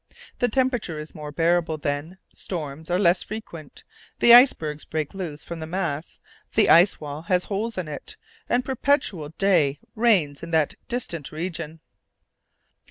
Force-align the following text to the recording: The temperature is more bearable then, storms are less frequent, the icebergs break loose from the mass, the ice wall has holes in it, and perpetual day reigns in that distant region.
The 0.39 0.49
temperature 0.49 0.97
is 0.97 1.13
more 1.13 1.31
bearable 1.31 1.77
then, 1.77 2.17
storms 2.33 2.89
are 2.89 2.97
less 2.97 3.21
frequent, 3.21 3.83
the 4.17 4.33
icebergs 4.33 4.83
break 4.83 5.13
loose 5.13 5.45
from 5.45 5.59
the 5.59 5.67
mass, 5.67 6.19
the 6.53 6.71
ice 6.71 6.99
wall 6.99 7.21
has 7.21 7.43
holes 7.43 7.77
in 7.77 7.87
it, 7.87 8.17
and 8.49 8.65
perpetual 8.65 9.29
day 9.29 9.77
reigns 9.93 10.41
in 10.41 10.49
that 10.49 10.73
distant 10.87 11.31
region. 11.31 11.81